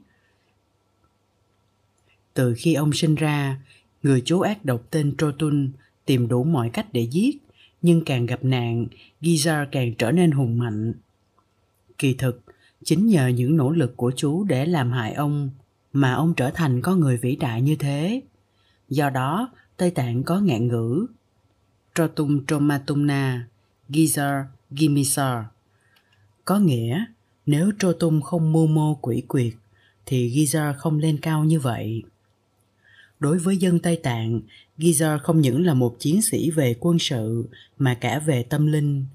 [2.34, 3.62] Từ khi ông sinh ra,
[4.04, 5.72] người chú ác độc tên Trotun
[6.06, 7.38] tìm đủ mọi cách để giết,
[7.82, 8.88] nhưng càng gặp nạn,
[9.22, 10.94] Giza càng trở nên hùng mạnh.
[11.98, 12.44] Kỳ thực,
[12.84, 15.50] chính nhờ những nỗ lực của chú để làm hại ông
[15.94, 18.22] mà ông trở thành con người vĩ đại như thế.
[18.90, 21.06] Do đó, Tây Tạng có ngạn ngữ
[21.96, 23.48] Trotum Tromatumna,
[23.90, 25.44] Gizar Gimisar.
[26.46, 27.06] Có nghĩa,
[27.46, 29.54] nếu Trotum không mưu mô quỷ quyệt,
[30.06, 32.04] thì Gizar không lên cao như vậy.
[33.20, 34.42] Đối với dân Tây Tạng,
[34.82, 37.46] Gizer không những là một chiến sĩ về quân sự
[37.78, 39.06] mà cả về tâm linh,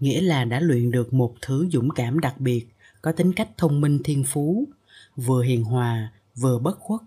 [0.00, 2.66] nghĩa là đã luyện được một thứ dũng cảm đặc biệt,
[3.02, 4.64] có tính cách thông minh thiên phú,
[5.16, 7.00] vừa hiền hòa, vừa bất khuất.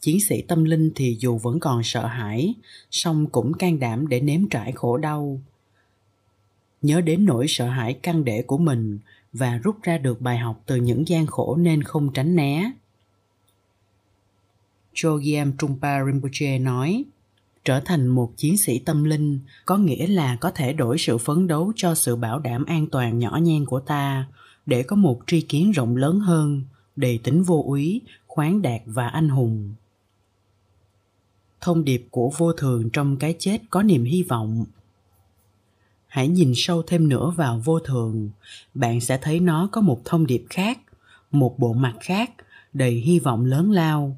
[0.00, 2.54] Chiến sĩ tâm linh thì dù vẫn còn sợ hãi,
[2.90, 5.40] song cũng can đảm để nếm trải khổ đau.
[6.82, 8.98] Nhớ đến nỗi sợ hãi căn để của mình
[9.32, 12.70] và rút ra được bài học từ những gian khổ nên không tránh né.
[14.94, 17.04] Chogyam Trungpa Rinpoche nói,
[17.64, 21.46] trở thành một chiến sĩ tâm linh có nghĩa là có thể đổi sự phấn
[21.46, 24.26] đấu cho sự bảo đảm an toàn nhỏ nhen của ta
[24.66, 26.62] để có một tri kiến rộng lớn hơn
[26.96, 29.74] đầy tính vô úy khoáng đạt và anh hùng.
[31.60, 34.64] Thông điệp của vô thường trong cái chết có niềm hy vọng.
[36.06, 38.30] Hãy nhìn sâu thêm nữa vào vô thường
[38.74, 40.78] bạn sẽ thấy nó có một thông điệp khác
[41.30, 42.30] một bộ mặt khác
[42.72, 44.16] đầy hy vọng lớn lao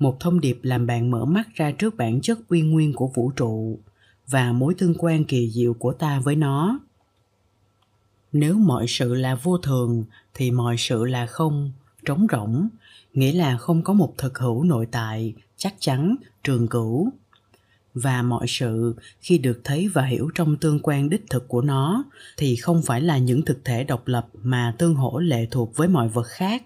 [0.00, 3.30] một thông điệp làm bạn mở mắt ra trước bản chất uy nguyên của vũ
[3.30, 3.78] trụ
[4.26, 6.78] và mối tương quan kỳ diệu của ta với nó.
[8.32, 11.72] Nếu mọi sự là vô thường, thì mọi sự là không,
[12.04, 12.68] trống rỗng,
[13.14, 17.10] nghĩa là không có một thực hữu nội tại, chắc chắn, trường cửu.
[17.94, 22.04] Và mọi sự, khi được thấy và hiểu trong tương quan đích thực của nó,
[22.36, 25.88] thì không phải là những thực thể độc lập mà tương hỗ lệ thuộc với
[25.88, 26.62] mọi vật khác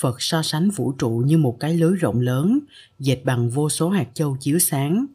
[0.00, 2.58] phật so sánh vũ trụ như một cái lưới rộng lớn,
[2.98, 5.06] dệt bằng vô số hạt châu chiếu sáng.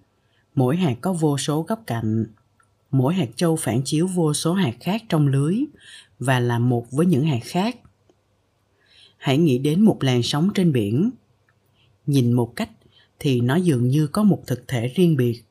[0.56, 2.26] Mỗi hạt có vô số góc cạnh.
[2.92, 5.56] Mỗi hạt châu phản chiếu vô số hạt khác trong lưới
[6.20, 7.78] và là một với những hạt khác.
[9.18, 11.12] Hãy nghĩ đến một làn sóng trên biển.
[12.06, 12.70] Nhìn một cách
[13.20, 15.44] thì nó dường như có một thực thể riêng biệt.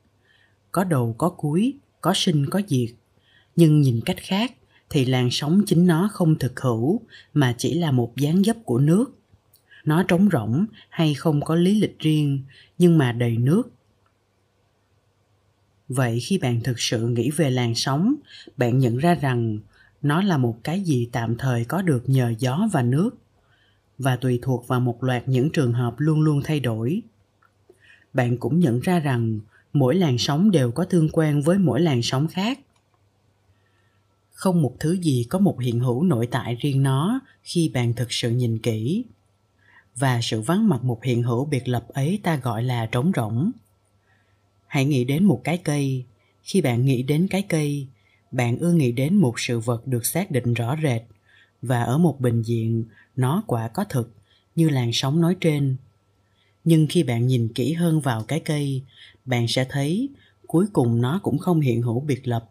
[0.72, 2.90] Có đầu, có cuối, có sinh, có diệt.
[3.56, 4.52] Nhưng nhìn cách khác
[4.90, 7.00] thì làn sóng chính nó không thực hữu
[7.34, 9.23] mà chỉ là một dáng dấp của nước
[9.84, 12.42] nó trống rỗng hay không có lý lịch riêng,
[12.78, 13.62] nhưng mà đầy nước.
[15.88, 18.14] Vậy khi bạn thực sự nghĩ về làn sóng,
[18.56, 19.58] bạn nhận ra rằng
[20.02, 23.10] nó là một cái gì tạm thời có được nhờ gió và nước,
[23.98, 27.02] và tùy thuộc vào một loạt những trường hợp luôn luôn thay đổi.
[28.12, 29.40] Bạn cũng nhận ra rằng
[29.72, 32.60] mỗi làn sóng đều có tương quan với mỗi làn sóng khác.
[34.32, 38.12] Không một thứ gì có một hiện hữu nội tại riêng nó khi bạn thực
[38.12, 39.04] sự nhìn kỹ
[39.96, 43.50] và sự vắng mặt một hiện hữu biệt lập ấy ta gọi là trống rỗng.
[44.66, 46.04] Hãy nghĩ đến một cái cây.
[46.42, 47.86] Khi bạn nghĩ đến cái cây,
[48.30, 51.02] bạn ưa nghĩ đến một sự vật được xác định rõ rệt.
[51.62, 52.84] Và ở một bình diện
[53.16, 54.10] nó quả có thực,
[54.56, 55.76] như làn sóng nói trên.
[56.64, 58.82] Nhưng khi bạn nhìn kỹ hơn vào cái cây,
[59.24, 60.08] bạn sẽ thấy
[60.46, 62.50] cuối cùng nó cũng không hiện hữu biệt lập.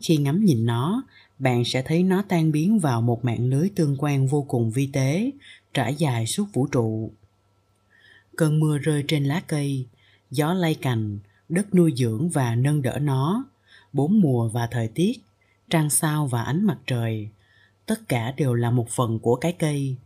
[0.00, 1.02] Khi ngắm nhìn nó,
[1.38, 4.90] bạn sẽ thấy nó tan biến vào một mạng lưới tương quan vô cùng vi
[4.92, 5.30] tế
[5.74, 7.10] trải dài suốt vũ trụ.
[8.36, 9.86] Cơn mưa rơi trên lá cây,
[10.30, 13.44] gió lay cành, đất nuôi dưỡng và nâng đỡ nó.
[13.92, 15.20] Bốn mùa và thời tiết,
[15.70, 17.28] trăng sao và ánh mặt trời,
[17.86, 19.96] tất cả đều là một phần của cái cây.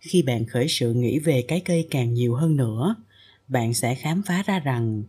[0.00, 2.94] Khi bạn khởi sự nghĩ về cái cây càng nhiều hơn nữa,
[3.48, 5.02] bạn sẽ khám phá ra rằng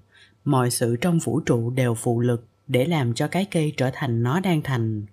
[0.45, 4.23] mọi sự trong vũ trụ đều phụ lực để làm cho cái cây trở thành
[4.23, 5.05] nó đang thành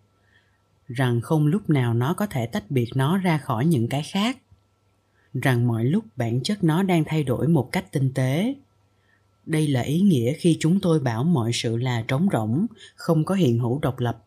[0.88, 4.38] rằng không lúc nào nó có thể tách biệt nó ra khỏi những cái khác.
[5.34, 8.54] Rằng mọi lúc bản chất nó đang thay đổi một cách tinh tế.
[9.46, 13.34] Đây là ý nghĩa khi chúng tôi bảo mọi sự là trống rỗng, không có
[13.34, 14.24] hiện hữu độc lập.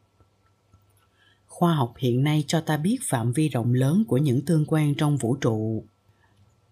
[1.47, 4.95] Khoa học hiện nay cho ta biết phạm vi rộng lớn của những tương quan
[4.95, 5.83] trong vũ trụ.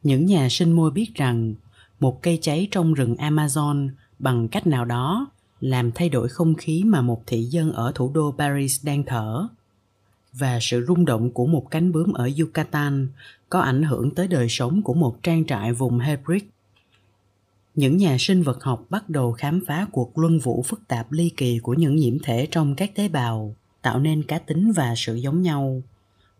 [0.04, 1.54] Những nhà sinh môi biết rằng,
[1.99, 5.28] một cây cháy trong rừng amazon bằng cách nào đó
[5.60, 9.47] làm thay đổi không khí mà một thị dân ở thủ đô paris đang thở
[10.33, 13.07] và sự rung động của một cánh bướm ở yucatan
[13.49, 16.43] có ảnh hưởng tới đời sống của một trang trại vùng hebrid
[17.79, 21.31] những nhà sinh vật học bắt đầu khám phá cuộc luân vũ phức tạp ly
[21.37, 25.15] kỳ của những nhiễm thể trong các tế bào, tạo nên cá tính và sự
[25.15, 25.81] giống nhau.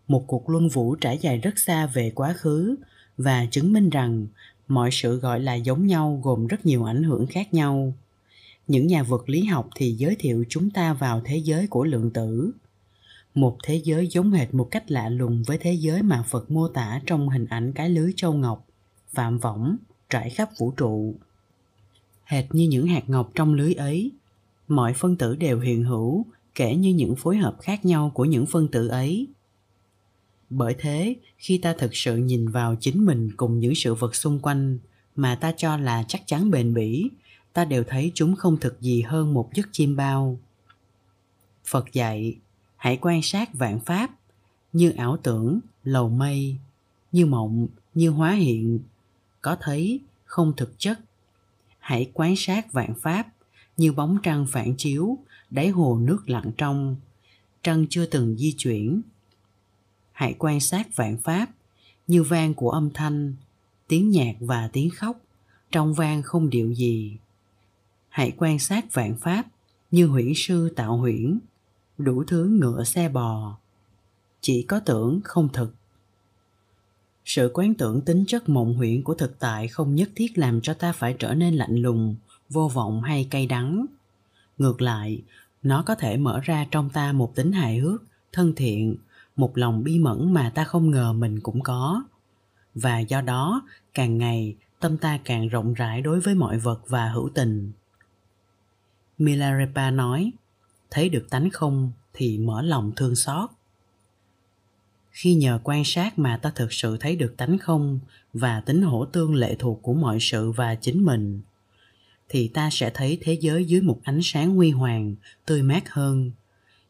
[0.08, 2.76] Một cuộc luân vũ trải dài rất xa về quá khứ
[3.18, 4.26] và chứng minh rằng
[4.68, 7.92] mọi sự gọi là giống nhau gồm rất nhiều ảnh hưởng khác nhau.
[8.68, 12.10] Những nhà vật lý học thì giới thiệu chúng ta vào thế giới của lượng
[12.10, 12.52] tử
[13.34, 16.68] một thế giới giống hệt một cách lạ lùng với thế giới mà phật mô
[16.68, 18.66] tả trong hình ảnh cái lưới châu ngọc,
[19.12, 19.76] phạm võng,
[20.10, 21.14] trải khắp vũ trụ.
[22.24, 24.10] Hệt như những hạt ngọc trong lưới ấy,
[24.68, 28.46] mọi phân tử đều hiện hữu, kể như những phối hợp khác nhau của những
[28.46, 29.28] phân tử ấy.
[30.50, 34.40] Bởi thế, khi ta thực sự nhìn vào chính mình cùng những sự vật xung
[34.40, 34.78] quanh
[35.16, 37.10] mà ta cho là chắc chắn bền bỉ,
[37.52, 40.38] ta đều thấy chúng không thực gì hơn một giấc chim bao.
[41.64, 42.36] Phật dạy
[42.80, 44.10] hãy quan sát vạn pháp
[44.72, 46.56] như ảo tưởng, lầu mây,
[47.12, 48.78] như mộng, như hóa hiện.
[49.42, 51.00] Có thấy không thực chất?
[51.78, 53.26] Hãy quan sát vạn pháp
[53.76, 55.18] như bóng trăng phản chiếu,
[55.50, 56.96] đáy hồ nước lặng trong.
[57.62, 59.00] Trăng chưa từng di chuyển.
[60.12, 61.50] Hãy quan sát vạn pháp
[62.06, 63.34] như vang của âm thanh,
[63.88, 65.20] tiếng nhạc và tiếng khóc
[65.70, 67.16] trong vang không điệu gì.
[68.08, 69.46] Hãy quan sát vạn pháp
[69.90, 71.38] như huyễn sư tạo huyễn
[72.04, 73.58] đủ thứ ngựa xe bò.
[74.40, 75.74] Chỉ có tưởng không thực.
[77.24, 80.74] Sự quán tưởng tính chất mộng huyễn của thực tại không nhất thiết làm cho
[80.74, 82.16] ta phải trở nên lạnh lùng,
[82.48, 83.86] vô vọng hay cay đắng.
[84.58, 85.22] Ngược lại,
[85.62, 88.96] nó có thể mở ra trong ta một tính hài hước, thân thiện,
[89.36, 92.02] một lòng bi mẫn mà ta không ngờ mình cũng có.
[92.74, 93.62] Và do đó,
[93.94, 97.72] càng ngày, tâm ta càng rộng rãi đối với mọi vật và hữu tình.
[99.18, 100.32] Milarepa nói
[100.90, 103.50] thấy được tánh không thì mở lòng thương xót.
[105.10, 108.00] Khi nhờ quan sát mà ta thực sự thấy được tánh không
[108.32, 111.40] và tính hỗ tương lệ thuộc của mọi sự và chính mình,
[112.28, 115.14] thì ta sẽ thấy thế giới dưới một ánh sáng huy hoàng,
[115.46, 116.30] tươi mát hơn,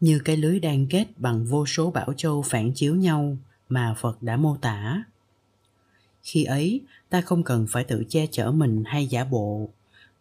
[0.00, 3.36] như cái lưới đang kết bằng vô số bảo châu phản chiếu nhau
[3.68, 5.04] mà phật đã mô tả.
[6.22, 9.68] Khi ấy, ta không cần phải tự che chở mình hay giả bộ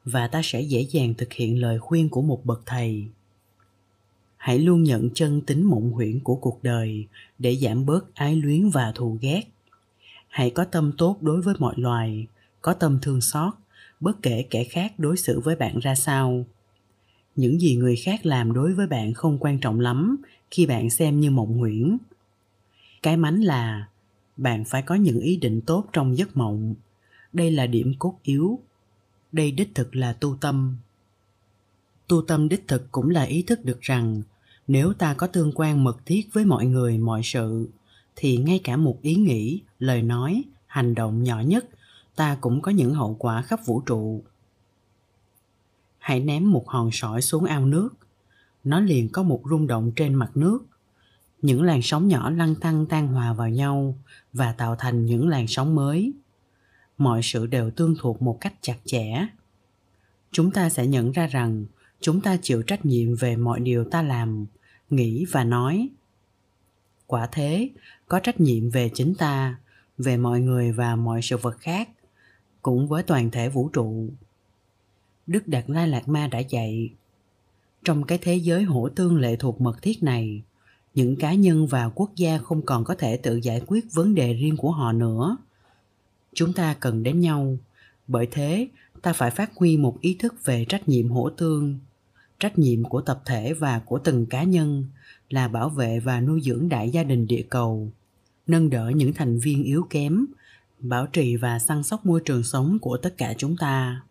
[0.05, 3.07] và ta sẽ dễ dàng thực hiện lời khuyên của một bậc thầy
[4.39, 7.07] hãy luôn nhận chân tính mộng huyễn của cuộc đời
[7.39, 9.43] để giảm bớt ái luyến và thù ghét.
[10.27, 12.27] Hãy có tâm tốt đối với mọi loài,
[12.61, 13.53] có tâm thương xót,
[13.99, 16.45] bất kể kẻ khác đối xử với bạn ra sao.
[17.35, 20.17] Những gì người khác làm đối với bạn không quan trọng lắm
[20.51, 21.97] khi bạn xem như mộng huyễn.
[23.03, 23.87] Cái mánh là
[24.37, 26.75] bạn phải có những ý định tốt trong giấc mộng.
[27.33, 28.59] Đây là điểm cốt yếu,
[29.31, 30.77] đây đích thực là tu tâm
[32.09, 34.21] tu tâm đích thực cũng là ý thức được rằng,
[34.67, 37.69] nếu ta có tương quan mật thiết với mọi người, mọi sự,
[38.15, 41.65] thì ngay cả một ý nghĩ, lời nói, hành động nhỏ nhất,
[42.15, 44.23] ta cũng có những hậu quả khắp vũ trụ.
[45.97, 47.89] Hãy ném một hòn sỏi xuống ao nước.
[48.63, 50.59] Nó liền có một rung động trên mặt nước.
[51.41, 53.95] Những làn sóng nhỏ lăn tăng tan hòa vào nhau
[54.33, 56.13] và tạo thành những làn sóng mới.
[56.97, 59.27] Mọi sự đều tương thuộc một cách chặt chẽ.
[60.31, 61.65] Chúng ta sẽ nhận ra rằng
[62.01, 64.45] chúng ta chịu trách nhiệm về mọi điều ta làm,
[64.89, 65.89] nghĩ và nói.
[67.07, 67.69] Quả thế,
[68.07, 69.59] có trách nhiệm về chính ta,
[69.97, 71.89] về mọi người và mọi sự vật khác,
[72.61, 74.09] cũng với toàn thể vũ trụ.
[75.27, 76.89] Đức đạt lai lạt ma đã dạy,
[77.83, 80.41] trong cái thế giới hỗ tương lệ thuộc mật thiết này,
[80.95, 84.33] những cá nhân và quốc gia không còn có thể tự giải quyết vấn đề
[84.33, 85.37] riêng của họ nữa.
[86.33, 87.57] Chúng ta cần đến nhau,
[88.07, 88.67] bởi thế
[89.01, 91.79] ta phải phát huy một ý thức về trách nhiệm hỗ tương
[92.39, 94.85] trách nhiệm của tập thể và của từng cá nhân
[95.29, 97.91] là bảo vệ và nuôi dưỡng đại gia đình địa cầu,
[98.47, 100.25] nâng đỡ những thành viên yếu kém,
[100.79, 104.01] bảo trì và săn sóc môi trường sống của tất cả chúng ta.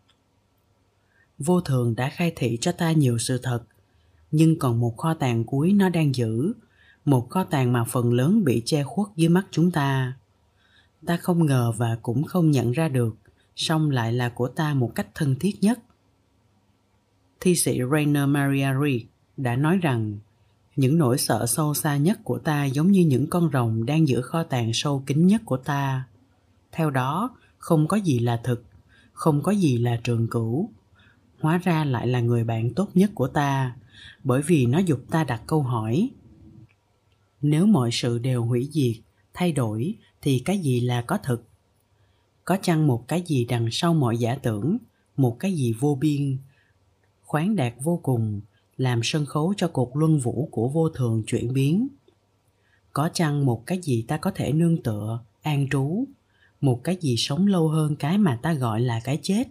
[1.38, 3.60] Vô thường đã khai thị cho ta nhiều sự thật,
[4.30, 6.52] nhưng còn một kho tàng cuối nó đang giữ,
[7.04, 10.16] một kho tàng mà phần lớn bị che khuất dưới mắt chúng ta.
[11.06, 13.16] Ta không ngờ và cũng không nhận ra được,
[13.56, 15.78] song lại là của ta một cách thân thiết nhất
[17.40, 20.18] thi sĩ Rainer Maria Rilke đã nói rằng,
[20.76, 24.22] những nỗi sợ sâu xa nhất của ta giống như những con rồng đang giữ
[24.22, 26.04] kho tàng sâu kín nhất của ta.
[26.72, 28.64] Theo đó, không có gì là thực,
[29.12, 30.70] không có gì là trường cửu.
[31.40, 33.76] Hóa ra lại là người bạn tốt nhất của ta,
[34.24, 36.10] bởi vì nó dục ta đặt câu hỏi.
[37.42, 38.96] Nếu mọi sự đều hủy diệt,
[39.34, 41.44] thay đổi, thì cái gì là có thực?
[42.44, 44.78] Có chăng một cái gì đằng sau mọi giả tưởng,
[45.16, 46.38] một cái gì vô biên?
[47.28, 48.40] Khoáng đạt vô cùng,
[48.76, 51.88] làm sân khấu cho cuộc luân vũ của vô thường chuyển biến.
[52.92, 56.04] Có chăng một cái gì ta có thể nương tựa, an trú?
[56.60, 59.48] Một cái gì sống lâu hơn cái mà ta gọi là cái chết?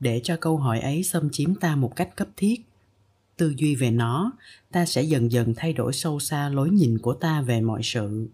[0.00, 2.60] Để cho câu hỏi ấy xâm chiếm ta một cách cấp thiết,
[3.36, 4.32] tư duy về nó,
[4.72, 8.28] ta sẽ dần dần thay đổi sâu xa lối nhìn của ta về mọi sự.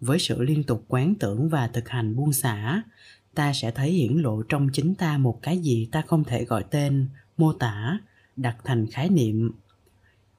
[0.00, 2.82] Với sự liên tục quán tưởng và thực hành buông xả
[3.36, 6.64] ta sẽ thấy hiển lộ trong chính ta một cái gì ta không thể gọi
[6.70, 7.98] tên, mô tả,
[8.36, 9.52] đặt thành khái niệm.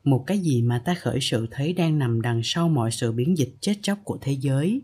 [0.04, 3.38] Một cái gì mà ta khởi sự thấy đang nằm đằng sau mọi sự biến
[3.38, 4.82] dịch chết chóc của thế giới.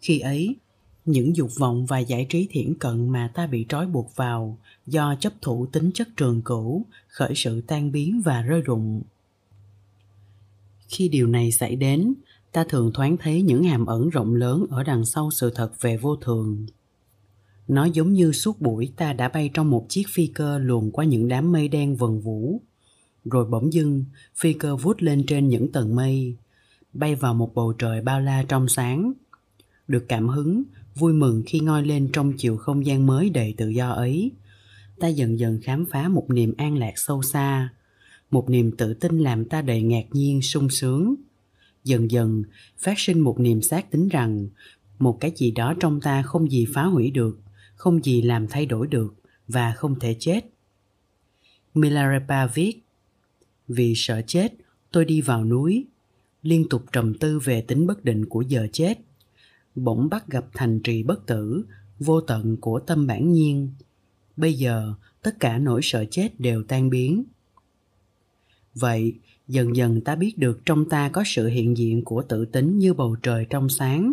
[0.00, 0.56] Khi ấy,
[1.04, 5.14] những dục vọng và giải trí thiển cận mà ta bị trói buộc vào do
[5.20, 9.02] chấp thủ tính chất trường cửu, khởi sự tan biến và rơi rụng.
[10.88, 12.14] Khi điều này xảy đến
[12.56, 15.96] ta thường thoáng thấy những hàm ẩn rộng lớn ở đằng sau sự thật về
[15.96, 16.66] vô thường.
[17.68, 21.04] Nó giống như suốt buổi ta đã bay trong một chiếc phi cơ luồn qua
[21.04, 22.62] những đám mây đen vần vũ.
[23.24, 24.04] Rồi bỗng dưng,
[24.36, 26.36] phi cơ vút lên trên những tầng mây,
[26.92, 29.12] bay vào một bầu trời bao la trong sáng.
[29.88, 30.62] Được cảm hứng,
[30.94, 34.32] vui mừng khi ngoi lên trong chiều không gian mới đầy tự do ấy.
[35.00, 37.68] Ta dần dần khám phá một niềm an lạc sâu xa,
[38.30, 41.14] một niềm tự tin làm ta đầy ngạc nhiên, sung sướng
[41.86, 42.42] dần dần
[42.78, 44.48] phát sinh một niềm xác tính rằng
[44.98, 47.38] một cái gì đó trong ta không gì phá hủy được,
[47.74, 49.14] không gì làm thay đổi được
[49.48, 50.40] và không thể chết.
[51.74, 52.80] Milarepa viết,
[53.68, 54.52] vì sợ chết,
[54.90, 55.86] tôi đi vào núi,
[56.42, 58.98] liên tục trầm tư về tính bất định của giờ chết.
[59.74, 61.64] Bỗng bắt gặp thành trì bất tử,
[61.98, 63.70] vô tận của tâm bản nhiên.
[64.36, 67.24] Bây giờ, tất cả nỗi sợ chết đều tan biến.
[68.74, 69.14] Vậy
[69.48, 72.94] dần dần ta biết được trong ta có sự hiện diện của tự tính như
[72.94, 74.12] bầu trời trong sáng,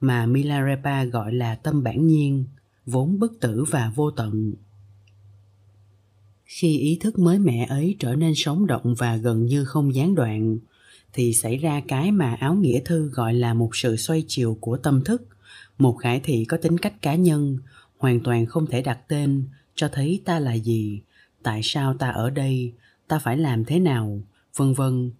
[0.00, 2.44] mà milarepa gọi là tâm bản nhiên,
[2.86, 4.52] vốn bất tử và vô tận.
[6.44, 10.14] Khi ý thức mới mẻ ấy trở nên sống động và gần như không gián
[10.14, 10.58] đoạn,
[11.12, 14.76] thì xảy ra cái mà áo nghĩa thư gọi là một sự xoay chiều của
[14.76, 15.22] tâm thức,
[15.78, 17.58] một khải thị có tính cách cá nhân,
[17.98, 21.00] hoàn toàn không thể đặt tên, cho thấy ta là gì,
[21.42, 22.72] tại sao ta ở đây,
[23.08, 24.22] ta phải làm thế nào
[24.56, 25.10] vân vân.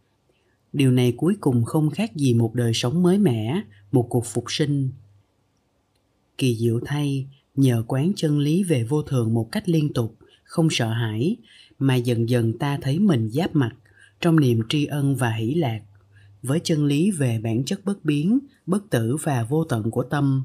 [0.72, 3.62] Điều này cuối cùng không khác gì một đời sống mới mẻ,
[3.93, 4.89] một cuộc phục sinh.
[6.39, 7.26] Kỳ diệu thay,
[7.57, 11.37] nhờ quán chân lý về vô thường một cách liên tục, không sợ hãi,
[11.78, 13.72] mà dần dần ta thấy mình giáp mặt
[14.20, 15.80] trong niềm tri ân và hỷ lạc
[16.43, 20.45] với chân lý về bản chất bất biến, bất tử và vô tận của tâm.